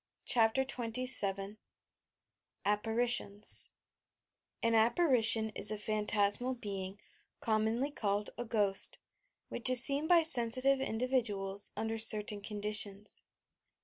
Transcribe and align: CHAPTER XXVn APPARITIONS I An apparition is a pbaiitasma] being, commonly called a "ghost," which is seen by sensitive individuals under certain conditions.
CHAPTER 0.25 0.63
XXVn 0.63 1.57
APPARITIONS 2.65 3.71
I 4.63 4.67
An 4.67 4.73
apparition 4.73 5.51
is 5.51 5.69
a 5.69 5.75
pbaiitasma] 5.77 6.59
being, 6.59 6.99
commonly 7.39 7.91
called 7.91 8.31
a 8.35 8.43
"ghost," 8.43 8.97
which 9.49 9.69
is 9.69 9.83
seen 9.83 10.07
by 10.07 10.23
sensitive 10.23 10.81
individuals 10.81 11.69
under 11.77 11.99
certain 11.99 12.41
conditions. 12.41 13.21